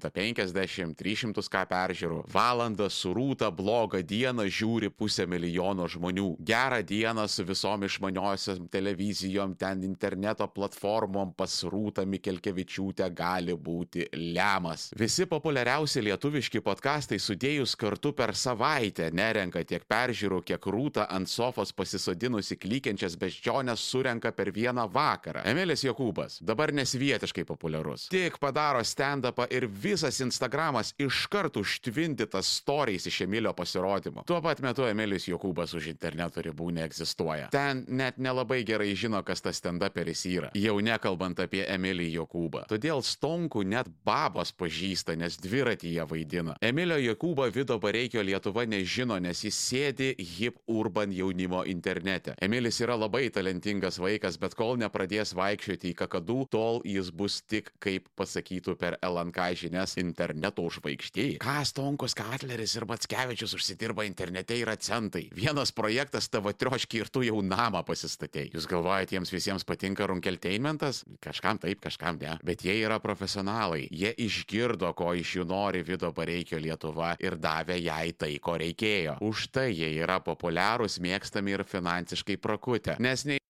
150, 0.00 0.96
300 0.96 1.46
ką 1.52 1.62
peržiūrų. 1.70 2.20
Valandą 2.32 2.88
surūta 2.92 3.50
blogą 3.54 4.02
dieną 4.02 4.46
žiūri 4.50 4.90
pusę 4.90 5.26
milijono 5.26 5.86
žmonių. 5.90 6.36
Gerą 6.46 6.82
dieną 6.86 7.26
su 7.30 7.44
visom 7.46 7.84
išmaniosiam 7.86 8.68
televizijom, 8.72 9.54
ten 9.58 9.84
interneto 9.86 10.46
platformom 10.48 11.32
pasrūta 11.36 12.04
Mikelkevičiūtė 12.06 13.08
gali 13.16 13.56
būti 13.56 14.08
lemas. 14.36 14.90
Visi 14.96 15.26
populiariausi 15.30 16.04
lietuviški 16.06 16.62
podkastai 16.64 17.18
sudėjus 17.22 17.76
kartu 17.78 18.12
per 18.16 18.34
savaitę 18.36 19.10
nerenka 19.14 19.62
tiek 19.64 19.84
peržiūrų, 19.88 20.42
kiek 20.46 20.70
rūta 20.72 21.08
ant 21.12 21.30
sofos 21.30 21.72
pasisodinusi 21.76 22.58
klykiančias 22.60 23.16
beždžionės 23.20 23.82
surenka 23.90 24.32
per 24.36 24.52
vieną 24.54 24.86
vakarą. 24.92 25.44
Emilis 25.48 25.84
Jokūbas, 25.86 26.40
dabar 26.46 26.72
nesvietiškai 26.76 27.46
populiarus. 27.48 28.08
Tik 28.12 28.38
padaro 28.42 28.82
stand-upą 28.84 29.48
ir 29.54 29.68
visas 29.82 30.20
Instagramas 30.20 30.94
iš 30.98 31.26
karto 31.26 31.60
užtvindytas 31.60 32.48
stories 32.60 33.06
iš 33.06 33.20
Emilio 33.20 33.52
pasirodymo. 33.52 34.22
Tuo 34.26 34.40
pat 34.42 34.60
metu 34.64 34.86
Emilis 34.88 35.28
Jokūbas 35.28 35.74
už 35.76 35.90
interneto 35.92 36.42
ribų 36.42 36.70
neegzistuoja. 36.78 37.50
Ten 37.52 37.84
net 37.88 38.18
nelabai 38.18 38.62
gerai 38.66 38.94
žino, 38.96 39.20
kas 39.26 39.44
tas 39.44 39.60
stand-uperis 39.60 40.24
yra. 40.30 40.50
Jau 40.56 40.78
nekalbant 40.84 41.40
apie 41.44 41.64
Emilį 41.68 42.08
Jokūbą. 42.16 42.64
Todėl 42.70 43.02
Stonkų 43.04 43.64
net 43.68 43.90
babos 44.06 44.52
pažįsta, 44.56 45.16
nes 45.18 45.38
dviratyje 45.42 46.06
vaidina. 46.08 46.56
Emilio 46.60 46.98
Jokūbo 47.00 47.48
Vido 47.52 47.78
Bareikio 47.82 48.24
Lietuva 48.24 48.66
nežino, 48.68 49.18
nes 49.22 49.44
jis 49.44 49.58
sėdi 49.68 50.12
hip 50.36 50.58
urban 50.66 51.12
jaunimo 51.12 51.64
internete. 51.68 52.36
Emilis 52.42 52.80
yra 52.84 52.96
labai 52.98 53.26
talentingas 53.34 54.00
vaikas, 54.02 54.38
bet 54.40 54.56
kol 54.58 54.76
nepradės 54.80 55.34
vaikščioti 55.36 55.92
į 55.92 55.98
kakadų, 56.02 56.40
tol 56.52 56.80
jis 56.86 57.12
bus 57.12 57.40
tik, 57.42 57.72
kaip 57.82 58.08
pasakytų 58.18 58.76
per 58.80 58.98
LNK 59.04 59.52
žinias, 59.66 59.96
interneto 60.00 60.64
žvaigždė. 60.70 61.26
Ką 61.42 61.58
Stonkus 61.66 62.14
Katleris 62.16 62.76
ir 62.78 62.86
Matskevičius 62.88 63.56
užsidirba 63.58 64.06
internete 64.06 64.56
yra 64.60 64.76
centai. 64.76 65.26
Vienas 65.34 65.72
projektas 65.74 66.30
tavo 66.30 66.52
trioški 66.52 67.02
ir 67.02 67.10
tu 67.12 67.24
jau 67.26 67.42
namą 67.42 67.82
pasistatėjai. 67.86 68.52
Jūs 68.54 68.68
galvojate, 68.70 69.16
jiems 69.16 69.32
visiems 69.34 69.66
patinka 69.66 70.06
runkelteinmentas? 70.08 71.04
Kažkam 71.24 71.60
taip, 71.62 71.82
kažkam 71.84 72.20
ne. 72.22 72.36
Bet 72.46 72.64
jie 72.66 72.78
yra 72.84 73.00
profesionalai. 73.02 73.86
Jie 73.90 74.12
išgirdo, 74.26 74.92
ko 74.96 75.12
iš 75.16 75.36
jų 75.40 75.48
nori 75.48 75.82
Vido 75.86 76.12
Bareikio 76.16 76.60
Lietuva 76.62 77.14
ir 77.22 77.38
davė 77.40 77.80
jai 77.80 78.12
tai, 78.16 78.34
ko 78.42 78.56
reikėjo. 78.60 79.18
Už 79.26 79.48
tai 79.54 79.70
jie 79.72 79.90
yra 79.98 80.20
populiarūs, 80.24 81.00
mėgstami 81.02 81.56
ir 81.56 81.66
finansiškai 81.66 82.38
prakutę. 82.42 82.96
Nes 83.02 83.26
nei 83.28 83.40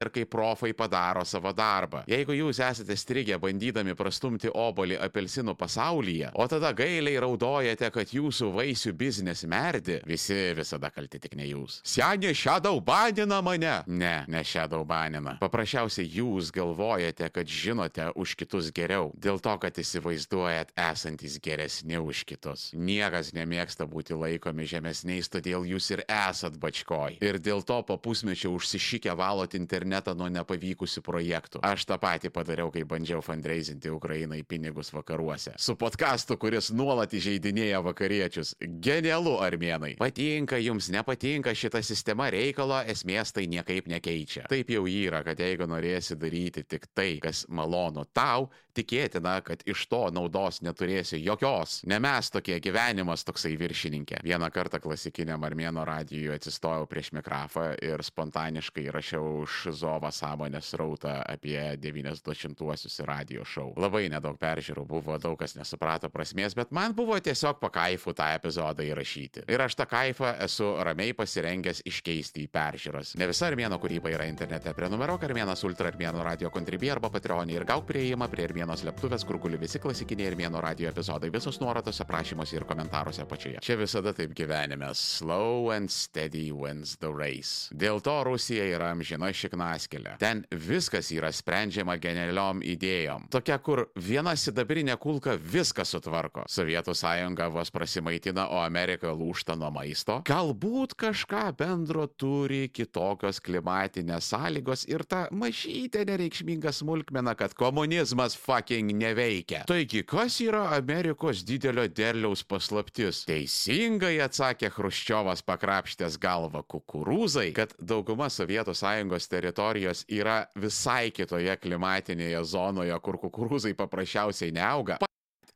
ir 0.00 0.10
kai 0.14 0.24
profai 0.26 0.72
padaro 0.74 1.24
savo 1.26 1.50
darbą. 1.52 2.04
Jeigu 2.06 2.36
jūs 2.36 2.60
esate 2.62 2.94
strigę 2.96 3.34
bandydami 3.42 3.96
prastumti 3.98 4.46
obolį 4.46 4.98
apelsinų 5.02 5.56
pasaulyje, 5.58 6.30
o 6.38 6.44
tada 6.46 6.70
gailiai 6.76 7.18
raudojate, 7.18 7.90
kad 7.90 8.12
jūsų 8.14 8.52
vaisių 8.54 8.92
biznis 8.94 9.42
merdi, 9.50 9.98
visi 10.06 10.36
visada 10.54 10.92
kalti 10.94 11.18
tik 11.24 11.34
ne 11.38 11.48
jūs. 11.48 11.80
Senė 11.82 12.30
šiadau 12.30 12.78
banina 12.78 13.40
mane. 13.42 13.72
Ne, 13.90 14.22
ne 14.30 14.44
šiadau 14.46 14.84
banina. 14.86 15.34
Paprasčiausiai 15.42 16.06
jūs 16.06 16.52
galvojate, 16.54 17.26
kad 17.34 17.50
žinote 17.50 18.12
už 18.14 18.36
kitus 18.38 18.70
geriau, 18.70 19.10
dėl 19.18 19.42
to, 19.42 19.56
kad 19.58 19.82
įsivaizduojat 19.82 20.76
esantis 20.78 21.40
geresni 21.42 21.98
už 21.98 22.22
kitus. 22.28 22.68
Niekas 22.70 23.32
nemėgsta 23.34 23.88
būti 23.90 24.14
laikomi 24.14 24.68
žemesniais, 24.70 25.26
todėl 25.26 25.66
jūs 25.66 25.90
ir 25.96 26.06
esat 26.06 26.54
bačkoj. 26.62 27.18
Ir 27.18 27.42
dėl 27.42 27.66
to 27.66 27.82
po 27.82 27.98
pusmečio 27.98 28.54
užsišykę 28.54 29.18
valot 29.18 29.58
internetą 29.58 29.87
internetą 29.88 30.14
nuo 30.14 30.28
nepavykusių 30.28 31.02
projektų. 31.02 31.60
Aš 31.64 31.86
tą 31.88 31.96
patį 32.00 32.30
padariau, 32.34 32.70
kai 32.70 32.84
bandžiau 32.84 33.22
fundraisinti 33.24 33.90
Ukrainai 33.90 34.42
pinigus 34.44 34.92
vakaruose. 34.92 35.54
Su 35.58 35.76
podkastu, 35.76 36.36
kuris 36.36 36.70
nuolat 36.72 37.12
įžeidinėja 37.16 37.80
vakariečius. 37.84 38.54
Genialu, 38.60 39.38
armėnai. 39.40 39.96
Patinka 39.98 40.58
jums, 40.60 40.90
nepatinka 40.92 41.54
šita 41.54 41.82
sistema 41.82 42.28
reikalo, 42.30 42.82
esmės 42.86 43.32
tai 43.32 43.48
niekaip 43.48 43.88
nekeičia. 43.88 44.46
Taip 44.50 44.70
jau 44.70 44.84
yra, 44.86 45.24
kad 45.24 45.40
jeigu 45.40 45.68
norėsi 45.68 46.18
daryti 46.18 46.64
tik 46.68 46.88
tai, 46.94 47.16
kas 47.22 47.46
malonu 47.48 48.04
tau, 48.12 48.50
tikėtina, 48.78 49.38
kad 49.46 49.62
iš 49.68 49.86
to 49.90 50.04
naudos 50.14 50.60
neturėsi 50.62 51.18
jokios. 51.22 51.82
Ne 51.88 51.98
mes 52.02 52.30
tokie 52.30 52.58
gyvenimas 52.62 53.24
toksai 53.26 53.56
viršininkė. 53.58 54.22
Vieną 54.26 54.50
kartą 54.54 54.80
klasikiniam 54.82 55.44
armėno 55.46 55.84
radijui 55.88 56.34
atsistojau 56.36 56.86
prieš 56.90 57.12
mikrofą 57.16 57.72
ir 57.82 58.04
spontaniškai 58.06 58.88
rašiau 58.94 59.42
už 59.42 59.58
Zovą 59.78 60.10
sąmonės 60.14 60.72
rautą 60.78 61.12
apie 61.24 61.58
90-uosius 61.78 62.98
radio 63.06 63.44
šou. 63.46 63.72
Labai 63.78 64.08
nedaug 64.12 64.38
peržiūrų 64.40 64.84
buvo, 64.88 65.18
daug 65.22 65.38
kas 65.40 65.54
nesuprato 65.58 66.10
prasmės, 66.12 66.56
bet 66.58 66.72
man 66.74 66.94
buvo 66.96 67.18
tiesiog 67.22 67.60
pakaifu 67.62 68.14
tą 68.16 68.30
epizodą 68.36 68.86
įrašyti. 68.86 69.46
Ir 69.48 69.62
aš 69.64 69.78
tą 69.78 69.86
kaifą 69.90 70.34
esu 70.44 70.70
ramiai 70.84 71.14
pasirengęs 71.16 71.84
iškeisti 71.88 72.46
į 72.46 72.50
peržiūras. 72.54 73.14
Ne 73.20 73.28
visa 73.30 73.48
armėno 73.48 73.78
kūryba 73.82 74.12
yra 74.12 74.26
internete. 74.30 74.74
Prenumeruok 74.76 75.26
armėnas 75.28 75.64
ultra 75.68 75.92
armėno 75.92 76.24
radio 76.26 76.50
kontribį 76.54 76.92
arba 76.96 77.10
patreonį 77.14 77.58
ir 77.58 77.66
gauk 77.68 77.86
prieimą 77.88 78.28
prie 78.32 78.46
armėnos 78.48 78.82
slėptuvės, 78.84 79.26
kur 79.28 79.40
guli 79.42 79.60
visi 79.60 79.80
klasikiniai 79.82 80.32
armėno 80.32 80.62
radio 80.64 80.90
epizodai, 80.90 81.30
visos 81.34 81.60
nuorodos 81.62 82.02
aprašymuose 82.04 82.58
ir 82.58 82.66
komentaruose 82.68 83.24
apačioje. 83.24 83.62
Čia 83.64 83.78
visada 83.80 84.14
taip 84.16 84.34
gyvenime. 84.38 84.90
Slow 84.98 85.70
and 85.74 85.90
steady 85.92 86.48
wins 86.52 86.96
the 87.02 87.12
race. 87.12 87.68
Dėl 87.74 88.02
to 88.04 88.16
Rusija 88.26 88.66
yra 88.76 88.92
amžina 88.94 89.30
šiknaskilė. 89.68 90.16
Ten 90.18 90.44
viskas 90.50 91.10
yra 91.12 91.30
sprendžiama 91.32 91.96
genialiom 92.00 92.62
idėjom. 92.62 93.28
Tokia, 93.30 93.58
kur 93.58 93.88
viena 93.96 94.34
sidabrinė 94.36 94.96
kulka 94.98 95.36
viską 95.36 95.84
sutvarko. 95.84 96.44
Sovietų 96.48 96.94
sąjunga 96.94 97.48
vos 97.52 97.70
prasimaitina, 97.70 98.48
o 98.50 98.62
Amerika 98.62 99.12
lūšta 99.12 99.56
nuo 99.58 99.70
maisto. 99.70 100.22
Galbūt 100.28 100.94
kažką 100.98 101.52
bendro 101.58 102.06
turi 102.08 102.68
kitokios 102.68 103.40
klimatinės 103.40 104.32
sąlygos 104.32 104.86
ir 104.88 105.04
ta 105.04 105.26
mažytė 105.30 106.04
nereikšminga 106.08 106.72
smulkmena, 106.72 107.34
kad 107.38 107.54
komunizmas 107.54 108.36
fucking 108.36 108.92
neveikia. 108.92 109.64
Taigi, 109.68 110.04
kas 110.08 110.40
yra 110.44 110.68
Amerikos 110.76 111.44
didelio 111.46 111.88
derliaus 111.88 112.44
paslaptis? 112.48 113.24
Teisingai 113.28 114.16
atsakė 114.24 114.70
Hruščiovas 114.72 115.42
pakrapštęs 115.46 116.18
galvą 116.20 116.62
kukurūzai, 116.68 117.50
kad 117.56 117.74
dauguma 117.78 118.28
Sovietų 118.32 118.74
sąjungos 118.76 119.28
teritorijos 119.58 120.04
yra 120.08 120.44
visai 120.54 121.10
kitoje 121.10 121.56
klimatinėje 121.58 122.44
zonoje, 122.46 122.94
kur 123.02 123.18
kukurūzai 123.18 123.74
paprasčiausiai 123.74 124.54
neauga 124.54 124.98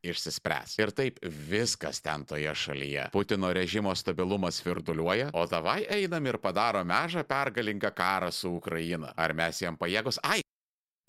išsispręs. 0.03 0.75
Ir 0.83 0.91
taip 0.91 1.21
viskas 1.23 2.03
ten 2.03 2.25
toje 2.27 2.51
šalyje. 2.51 3.11
Putino 3.15 3.53
režimo 3.55 3.95
stabilumas 3.95 4.59
virduliuoja, 4.67 5.31
o 5.33 5.47
davai 5.47 5.85
einam 5.87 6.27
ir 6.27 6.41
padaro 6.43 6.83
mežą 6.83 7.23
pergalingą 7.23 7.93
karą 7.95 8.33
su 8.35 8.51
Ukraina. 8.57 9.13
Ar 9.17 9.35
mes 9.35 9.63
jam 9.63 9.79
pajėgus? 9.79 10.19
Ai, 10.27 10.43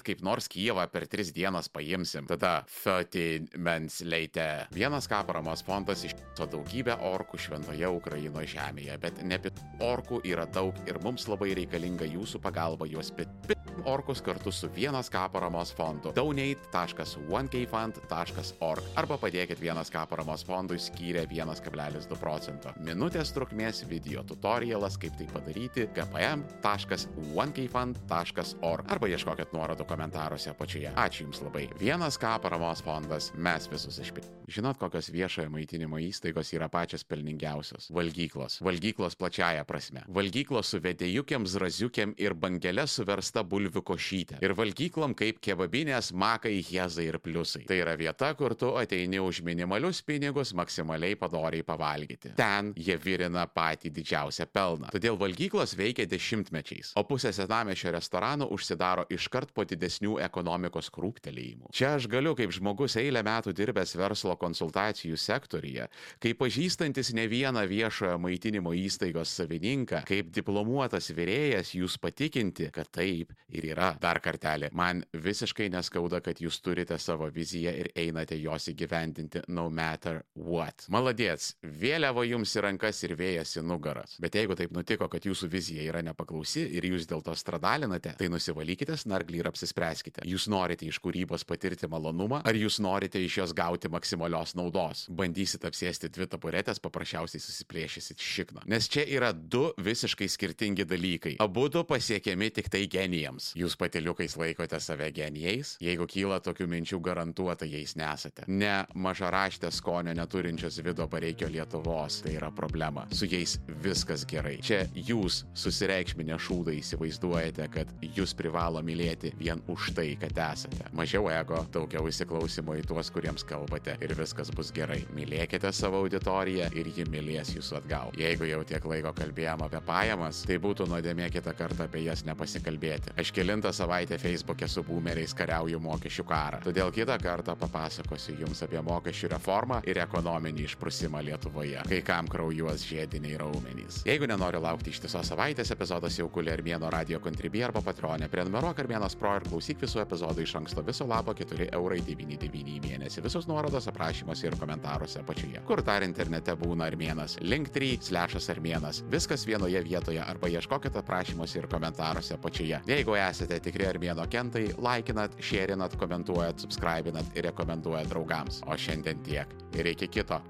kaip 0.05 0.23
nors 0.25 0.49
Kyivą 0.51 0.85
per 0.91 1.07
tris 1.11 1.31
dienas 1.35 1.69
paimsim. 1.71 2.27
Tada 2.29 2.53
30 2.69 3.57
mens 3.57 4.01
leite. 4.05 4.47
Vienas 4.75 5.07
ką 5.11 5.23
paramos 5.27 5.63
fondas 5.65 6.05
išso 6.07 6.47
daugybę 6.51 6.97
orkų 7.13 7.39
šventoje 7.47 7.89
Ukraino 7.89 8.43
žemėje, 8.43 8.99
bet 9.01 9.23
ne 9.23 9.39
orkų 9.83 10.23
yra 10.27 10.45
daug 10.45 10.77
ir 10.87 10.99
mums 11.03 11.27
labai 11.31 11.53
reikalinga 11.57 12.07
jūsų 12.13 12.43
pagalba 12.43 12.89
juos 12.89 13.11
pit. 13.15 13.31
pit 13.47 13.62
orkus 13.85 14.21
kartu 14.21 14.51
su 14.51 14.67
1K 14.67 15.29
paramos 15.33 15.73
fondu 15.75 16.11
donate.1kfund.org 16.15 18.83
arba 18.99 19.17
padėkit 19.21 19.59
1K 19.63 20.07
paramos 20.09 20.43
fondui 20.47 20.79
skyrę 20.79 21.27
1,2 21.31 22.17
procento. 22.19 22.69
Minutės 22.83 23.33
trukmės 23.35 23.85
video 23.89 24.23
tutorialas, 24.27 24.97
kaip 25.01 25.13
tai 25.19 25.27
padaryti 25.33 25.81
gpm.1kfund.org 25.95 28.83
arba 28.93 29.05
ieškokit 29.13 29.49
nuorodų 29.55 29.83
komentaruose 29.89 30.49
apačioje. 30.53 30.89
Ačiū 30.95 31.19
Jums 31.27 31.39
labai. 31.45 31.65
1K 31.79 32.23
paramos 32.43 32.79
fondas, 32.83 33.23
mes 33.35 33.69
visus 33.71 33.95
išpirkime. 34.03 34.33
Žinot, 34.53 34.77
kokios 34.77 35.07
viešojo 35.13 35.49
maitinimo 35.49 35.97
įstaigos 36.03 36.53
yra 36.53 36.67
pačios 36.69 37.03
pelningiausios? 37.07 37.87
Valgyklos. 37.95 38.59
Valgyklos 38.65 39.15
plačiaja 39.15 39.63
prasme. 39.65 40.01
Valgyklos 40.11 40.67
su 40.73 40.79
vedėjukiam, 40.83 41.47
zraziukiam 41.47 42.13
ir 42.19 42.33
bangelė 42.35 42.83
suversta 42.91 43.43
bulvių 43.63 43.83
košytė. 43.87 44.39
Ir 44.43 44.53
valgyklom 44.57 45.13
kaip 45.17 45.39
kebabinės, 45.43 46.11
makai, 46.13 46.57
jezai 46.61 47.07
ir 47.07 47.19
pliusai. 47.23 47.63
Tai 47.67 47.77
yra 47.79 47.95
vieta, 47.99 48.33
kur 48.35 48.55
tu 48.55 48.73
ateini 48.79 49.21
už 49.23 49.41
minimalius 49.45 50.01
pinigus 50.03 50.53
maksimaliai 50.53 51.15
padoriai 51.19 51.63
pavalgyti. 51.63 52.33
Ten 52.37 52.73
jie 52.75 52.97
virina 52.97 53.45
patį 53.47 53.93
didžiausią 53.93 54.47
pelną. 54.51 54.91
Todėl 54.93 55.17
valgyklos 55.19 55.75
veikia 55.79 56.05
dešimtmečiais, 56.09 56.93
o 56.99 57.05
pusė 57.07 57.33
senamešio 57.35 57.93
restoranų 57.95 58.49
užsidaro 58.53 59.05
iškart 59.13 59.53
po 59.53 59.65
didesnių 59.67 60.19
ekonomikos 60.25 60.91
krūptelėjimų. 60.93 61.71
Čia 61.73 61.95
aš 61.97 62.09
galiu 62.11 62.35
kaip 62.37 62.51
žmogus 62.53 62.97
eilę 62.99 63.23
metų 63.25 63.53
dirbęs 63.55 63.95
verslo 63.99 64.35
konsultacijų 64.39 65.17
sektorija, 65.19 65.87
kaip 66.23 66.41
pažįstantis 66.41 67.13
ne 67.15 67.27
vieną 67.31 67.65
viešojo 67.69 68.17
maitinimo 68.21 68.73
įstaigos 68.75 69.31
savininką, 69.37 70.03
kaip 70.09 70.33
diplomuotas 70.33 71.11
vyrėjas 71.13 71.73
jūs 71.77 71.99
patikinti, 72.01 72.69
kad 72.73 72.89
taip 72.93 73.31
ir 73.53 73.69
yra. 73.73 73.93
Dar 74.01 74.19
kartelį, 74.23 74.71
man 74.77 75.03
visiškai 75.13 75.69
neskauda, 75.73 76.21
kad 76.23 76.41
jūs 76.41 76.59
turite 76.63 76.97
savo 77.01 77.29
viziją 77.33 77.73
ir 77.83 77.89
einate 77.99 78.37
jos 78.39 78.69
įgyvendinti 78.71 79.43
no 79.53 79.69
matter 79.69 80.23
what. 80.35 80.87
Maladėts, 80.93 81.53
vėliava 81.63 82.25
jums 82.27 82.53
į 82.57 82.65
rankas 82.67 83.03
ir 83.05 83.15
vėjas 83.19 83.57
į 83.59 83.65
nugaras. 83.67 84.17
Bet 84.23 84.37
jeigu 84.39 84.57
taip 84.59 84.73
nutiko, 84.75 85.07
kad 85.11 85.25
jūsų 85.27 85.49
vizija 85.53 85.85
yra 85.89 86.03
nepaklausi 86.05 86.65
ir 86.77 86.87
jūs 86.89 87.07
dėl 87.09 87.23
to 87.25 87.35
stradalinate, 87.37 88.15
tai 88.19 88.29
nusivalykite 88.31 88.97
snarglį 88.99 89.41
ir 89.41 89.51
apsispręskite. 89.51 90.25
Jūs 90.29 90.47
norite 90.51 90.87
iš 90.87 90.99
kūrybos 91.03 91.45
patirti 91.47 91.89
malonumą, 91.91 92.41
ar 92.45 92.57
jūs 92.57 92.79
norite 92.83 93.21
iš 93.21 93.39
jos 93.43 93.55
gauti 93.57 93.91
maksimalios 93.91 94.55
naudos. 94.59 95.05
Bandysit 95.13 95.65
apsėsti 95.67 96.11
dvi 96.13 96.29
taburetės, 96.31 96.81
paprasčiausiai 96.83 97.41
susiplėšysit 97.43 98.23
šikną. 98.23 98.65
Nes 98.71 98.89
čia 98.91 99.05
yra 99.07 99.33
du 99.33 99.69
visiškai 99.83 100.29
skirtingi 100.31 100.87
dalykai. 100.87 101.35
Abu 101.43 101.67
du 101.71 101.83
pasiekiami 101.87 102.51
tik 102.53 102.69
tai 102.73 102.85
genijams. 102.91 103.42
Jūs 103.57 103.75
patiliukais 103.79 104.37
laikote 104.39 104.79
save 104.81 105.09
genijais, 105.15 105.75
jeigu 105.83 106.07
kyla 106.09 106.39
tokių 106.43 106.67
minčių 106.71 106.99
garantuotai 107.03 107.69
jais 107.73 107.95
nesate. 107.99 108.45
Ne 108.47 108.83
mažaraštė 108.95 109.71
skonio 109.73 110.13
neturinčios 110.17 110.79
vido 110.85 111.07
pareikio 111.11 111.49
Lietuvos, 111.51 112.21
tai 112.23 112.37
yra 112.37 112.51
problema. 112.55 113.05
Su 113.11 113.27
jais 113.29 113.57
viskas 113.83 114.25
gerai. 114.29 114.55
Čia 114.63 114.83
jūs 114.95 115.43
susireikšminę 115.59 116.37
šūdai 116.39 116.77
įsivaizduojate, 116.79 117.67
kad 117.73 117.91
jūs 118.15 118.35
privalo 118.37 118.81
mylėti 118.85 119.33
vien 119.39 119.61
už 119.71 119.91
tai, 119.97 120.13
kad 120.21 120.39
esate. 120.47 120.87
Mažiau 120.95 121.27
ego, 121.33 121.63
daugiau 121.73 122.07
įsiklausimo 122.09 122.77
į 122.79 122.87
tuos, 122.89 123.11
kuriems 123.13 123.45
kalbate 123.47 123.97
ir 124.01 124.15
viskas 124.17 124.51
bus 124.55 124.71
gerai. 124.75 125.01
Mylėkite 125.17 125.71
savo 125.75 126.03
auditoriją 126.03 126.69
ir 126.77 126.89
ji 126.95 127.07
mylės 127.09 127.53
jūsų 127.57 127.79
atgal. 127.81 128.13
Jeigu 128.19 128.47
jau 128.49 128.61
tiek 128.67 128.85
laiko 128.89 129.13
kalbėjom 129.17 129.65
apie 129.67 129.81
pajamas, 129.85 130.43
tai 130.47 130.59
būtų 130.63 130.87
nuodėmė 130.91 131.29
kitą 131.33 131.55
kartą 131.57 131.87
apie 131.87 132.05
jas 132.05 132.23
nepasikalbėti. 132.27 133.15
Aš 133.19 133.32
kilintą 133.33 133.73
savaitę 133.73 134.17
Facebook'e 134.21 134.67
su 134.69 134.83
boomeriais 134.85 135.33
kariauju 135.33 135.79
mokesčių 135.81 136.23
karą. 136.29 136.59
Todėl 136.63 136.91
kitą 136.93 137.17
kartą 137.21 137.55
papasakosiu 137.57 138.35
jums 138.39 138.61
apie 138.65 138.81
mokesčių 138.85 139.31
reformą 139.33 139.79
ir 139.89 139.99
ekonominį 140.03 140.67
išprusimą 140.67 141.23
Lietuvoje, 141.25 141.81
kai 141.89 142.01
kam 142.05 142.29
kraujuos 142.29 142.85
žiediniai 142.85 143.39
raumenys. 143.41 144.03
Jeigu 144.05 144.29
nenori 144.29 144.61
laukti 144.61 144.93
ištisos 144.93 145.31
savaitės, 145.33 145.71
epizodas 145.73 146.19
jau 146.19 146.29
kulė 146.29 146.53
Armėno 146.53 146.91
radio 146.93 147.19
kontribį 147.23 147.65
arba 147.69 147.81
patronė. 147.81 148.29
Prenumeruok 148.29 148.83
Armėnas 148.83 149.17
Pro 149.17 149.33
ir 149.39 149.47
klausyk 149.49 149.81
visų 149.81 150.03
epizodų 150.05 150.45
iš 150.45 150.55
anksto 150.61 150.85
viso 150.85 151.07
labo 151.09 151.33
4 151.33 151.71
eurai 151.73 151.99
99 152.05 152.77
į 152.77 152.79
mėnesį. 152.85 153.25
Visos 153.25 153.49
nuorodos 153.49 153.89
aprašymuose 153.89 154.47
ir 154.51 154.59
komentaruose 154.61 155.23
apačioje. 155.23 155.63
Kur 155.65 155.81
dar 155.81 156.05
internete 156.05 156.53
būna 156.59 156.91
armėnas? 156.91 157.39
Link3 157.41 157.97
slešas 158.09 158.51
armėnas. 158.53 159.01
Viskas 159.09 159.47
vienoje 159.49 159.81
vietoje 159.83 160.21
arba 160.21 160.51
ieškokite 160.53 161.01
aprašymuose 161.01 161.63
ir 161.63 161.69
komentaruose 161.71 162.37
apačioje. 162.37 162.83
Jeigu 162.89 163.17
esate 163.29 163.59
tikri 163.63 163.87
armėno 163.89 164.25
kentai, 164.31 164.67
laikinat, 164.81 165.37
šėrinat, 165.43 165.97
komentuojat, 166.01 166.63
subscribinat 166.63 167.37
ir 167.37 167.49
rekomenduojat 167.49 168.11
draugams. 168.11 168.61
O 168.67 168.77
šiandien 168.77 169.23
tiek. 169.25 169.57
Ir 169.77 169.93
iki 169.95 170.11
kito. 170.11 170.41